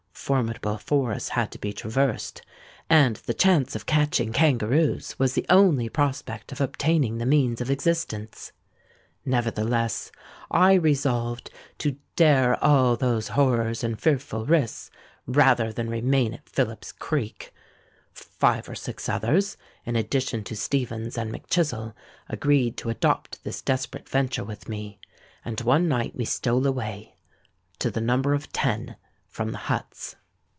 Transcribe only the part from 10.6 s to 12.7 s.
resolved to dare